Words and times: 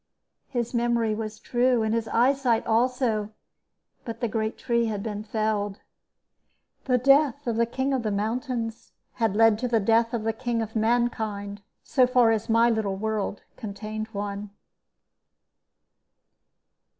His 0.47 0.73
memory 0.73 1.13
was 1.13 1.37
true, 1.37 1.83
and 1.83 1.93
his 1.93 2.07
eyesight 2.07 2.65
also; 2.65 3.29
but 4.03 4.19
the 4.19 4.27
great 4.27 4.57
tree 4.57 4.85
had 4.85 5.03
been 5.03 5.23
felled. 5.23 5.81
The 6.85 6.97
death 6.97 7.45
of 7.45 7.55
the 7.55 7.67
"King 7.67 7.93
of 7.93 8.01
the 8.01 8.09
Mountains" 8.09 8.93
had 9.21 9.35
led 9.35 9.59
to 9.59 9.67
the 9.67 9.79
death 9.79 10.11
of 10.15 10.23
the 10.23 10.33
king 10.33 10.59
of 10.59 10.75
mankind, 10.75 11.61
so 11.83 12.07
far 12.07 12.31
as 12.31 12.49
my 12.49 12.67
little 12.67 12.95
world 12.95 13.43
contained 13.57 14.07
one. 14.07 14.49